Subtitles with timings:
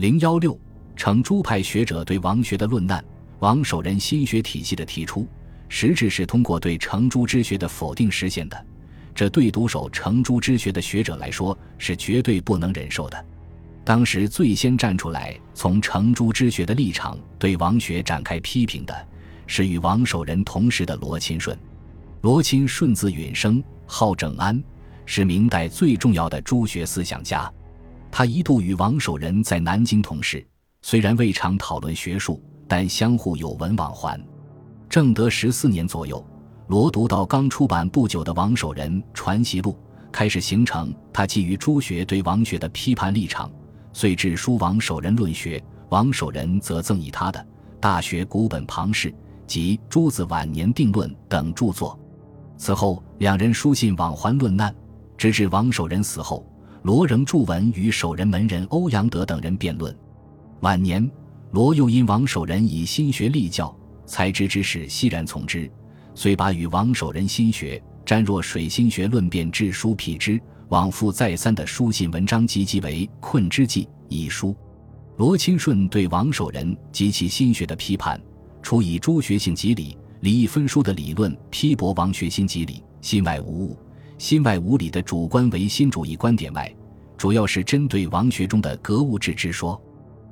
[0.00, 0.58] 零幺六，
[0.96, 3.04] 程朱派学者对王学的论难，
[3.40, 5.28] 王守仁心学体系的提出，
[5.68, 8.66] 实质是通过对程朱之学的否定实现的，
[9.14, 13.26] 这对独守程朱之学的学者来说是绝对不能忍受的。
[13.84, 19.06] 当时最先站出来从程朱之学的立场对王学展开批评的，
[19.46, 21.54] 是与王守仁同时的罗钦顺。
[22.22, 24.64] 罗钦顺字允生，号正安，
[25.04, 27.52] 是明代最重要的朱学思想家。
[28.10, 30.44] 他一度与王守仁在南京同事，
[30.82, 34.20] 虽然未常讨论学术，但相互有文往还。
[34.88, 36.24] 正德十四年左右，
[36.66, 39.72] 罗读到刚出版不久的《王守仁传习录》，
[40.10, 43.50] 开始形成他基于朱学对王学的批判立场。
[43.92, 47.40] 遂致书王守仁论学，王守仁则赠以他的
[47.80, 49.10] 《大学古本旁释》
[49.46, 51.98] 及《朱子晚年定论》等著作。
[52.56, 54.74] 此后，两人书信往还论难，
[55.16, 56.44] 直至王守仁死后，
[56.82, 59.94] 罗仍著文与守仁门人欧阳德等人辩论。
[60.60, 61.10] 晚年，
[61.52, 63.74] 罗又因王守仁以心学立教，
[64.06, 65.70] 才知之事欣然从之，
[66.14, 70.40] 遂把与王守仁心学沾若水心学论辩致书辟之。
[70.70, 74.54] 往复再三的书信文章集集为《困之记》一书。
[75.16, 78.20] 罗钦顺对王守仁及其心学的批判，
[78.62, 83.76] 除以诸学性即理、理义分殊的理论批驳王学心即理、心外无物、
[84.20, 86.70] 心外无理的主观唯心主义观点外，
[87.16, 89.80] 主要是针对王学中的格物致知说。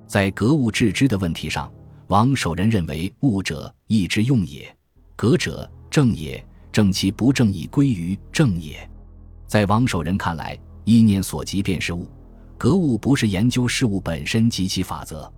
[0.07, 1.73] 在格物致知的问题上，
[2.09, 4.71] 王守仁认为物者义之用也，
[5.17, 8.79] 格者正也，正其不正以归于正也。
[9.47, 12.07] 在王守仁看来，意念所及便是物，
[12.59, 15.33] 格物不是研究事物本身及其法则，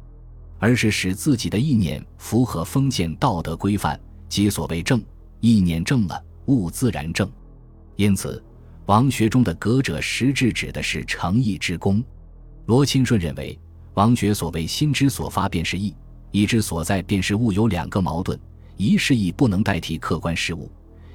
[0.59, 3.99] 而是使自己的意念符合封建道德规范，
[4.29, 5.01] 即所谓正。
[5.39, 7.31] 意念正了，物自然正。
[8.01, 8.43] 因此，
[8.87, 12.03] 王学中的格者实质指的是诚意之功。
[12.65, 13.59] 罗钦顺认为，
[13.93, 15.95] 王学所谓心之所发便是意，
[16.31, 18.41] 意之所在便是物，有两个矛盾：
[18.79, 20.67] 一是意不能代替客观事物；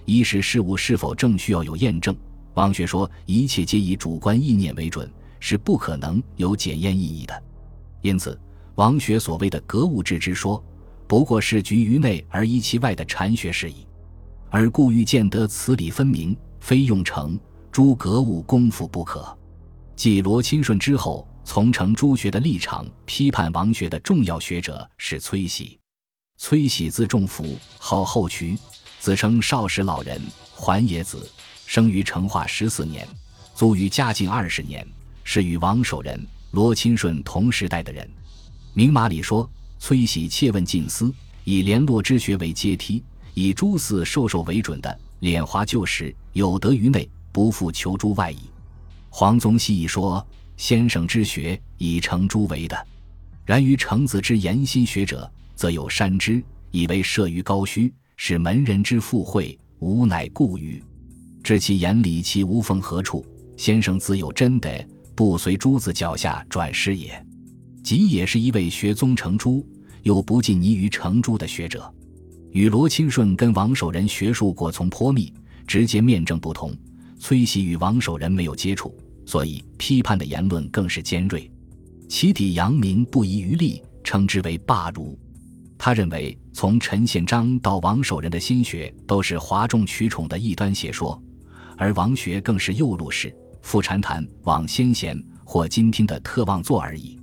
[0.06, 2.16] 一是事物是否正需要有验证。
[2.54, 7.44] 王学说，一切皆以主观意念为准，是不可能有检验意义的。
[8.04, 8.40] 因此，
[8.76, 10.64] 王学所谓的格物致知说，
[11.08, 13.88] 不过是局于内而依其外的禅学事宜。
[14.52, 17.40] 而故欲见得此理分明，非用成
[17.72, 19.38] 诸格物功夫不可。
[19.96, 25.80] 继罗钦顺之后，从成诸学的立场批判王学的重要学者是崔喜。
[26.40, 28.58] 崔喜字仲甫，号后渠，
[29.00, 30.20] 自称少时老人，
[30.56, 31.30] 桓野子。
[31.68, 33.08] 生于成化十四年，
[33.54, 34.84] 卒于嘉靖二十年，
[35.24, 38.10] 是与王守仁、罗钦顺同时代的人。
[38.74, 39.48] 明码里说，
[39.78, 43.04] 崔喜切问近思，以联络之学为阶梯，
[43.36, 48.40] 以诸四授受为准的，敛华旧时，有德于内，不复求诸外矣。
[49.10, 50.26] 黄宗羲亦说，
[50.58, 52.88] 先生之学以成诸为的，
[53.46, 60.84] 然于程子之言心学者，则有善之，以为设于高虚，使门人之富贵，吾乃故语。
[61.44, 63.26] 知其言理，其无缝何处？
[63.56, 67.26] 先生自有真的，不随诸子脚下转师也。
[67.84, 69.66] 即也是一位学宗成朱，
[70.02, 71.94] 又不尽泥于成朱的学者，
[72.56, 75.32] 与罗钦顺跟王守仁学术过从颇密，
[75.68, 76.74] 直接面正不同。
[77.20, 78.96] 崔喜与王守仁没有接触，
[79.26, 81.52] 所以批判的言论更是尖锐。
[82.08, 85.20] 其底扬名不遗余力，称之为霸儒。
[85.78, 91.22] 他认为，从陈宪章到王守仁的心学，都是哗众取宠的异端邪说。
[91.76, 97.20] 而王学更是右路士，复禅谈，往先贤或今听的特望作而已。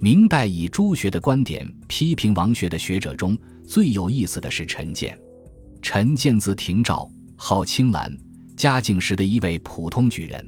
[0.00, 3.36] 明代以朱学的观点批评王学的学者中
[3.66, 5.18] 最有意思的是陈建。
[5.82, 8.16] 陈建字廷照，号青兰，
[8.56, 10.46] 嘉靖时的一位普通举人。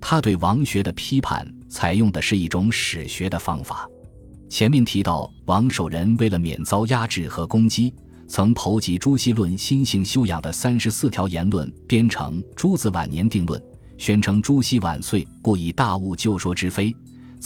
[0.00, 3.88] 他对王学的批判采用的是一种史学的方法。
[4.48, 7.92] 前面提到，王守仁为了免遭压制和攻击。
[8.28, 13.60] 曾剖集朱熹论心性修养的三十四条言论，编成《朱子晚年定论》，
[13.98, 16.92] 宣称朱熹晚岁，故以大悟就说之非；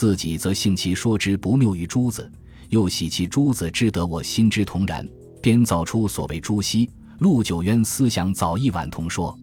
[0.00, 2.32] 自己则信其说之不谬于朱子，
[2.70, 5.06] 又喜其朱子之得我心之同然，
[5.42, 6.88] 编造出所谓朱熹、
[7.18, 9.38] 陆九渊思想早异晚同说。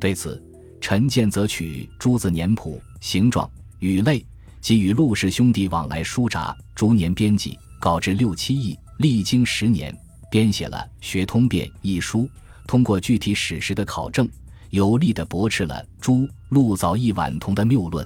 [0.00, 0.42] 对此，
[0.80, 4.26] 陈建则取朱子年谱、形状、语类，
[4.60, 9.96] 即与陆氏兄弟往来书札，逐年编辑，稿至六七亿，历经十年。
[10.28, 12.28] 编写了《学通变》一书，
[12.66, 14.28] 通过具体史实的考证，
[14.70, 18.04] 有力地驳斥了朱陆早异晚同的谬论。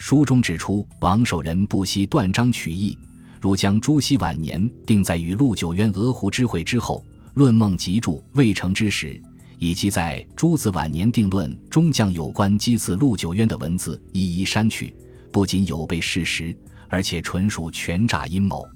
[0.00, 2.96] 书中指出，王守仁不惜断章取义，
[3.38, 7.04] 如将朱熹晚年定在与陆九渊鹅湖之会之后，
[7.34, 9.20] 论梦集注未成之时，
[9.58, 14.96] 以及在《朱子晚年定论》中将有关击刺陆九渊的文字一一删去，
[15.30, 16.56] 不仅有悖事实，
[16.88, 18.66] 而且纯属权诈阴谋。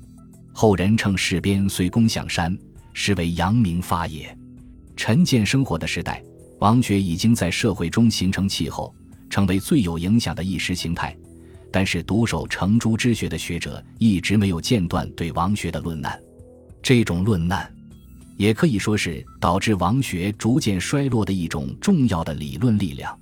[0.52, 2.54] 后人称事边虽攻象山，
[2.92, 4.36] 实为扬名发也。
[4.94, 6.22] 陈建生活的时代，
[6.58, 8.94] 王学已经在社会中形成气候，
[9.34, 11.12] 成为最有影响的意识形态。
[11.72, 16.16] 但是，独守成朱之学的学者一直没有间断对王学的论难。
[16.80, 17.68] 这种论难，
[18.36, 23.18] 也可以说是导致王学逐渐衰落的一种重要的理论力量。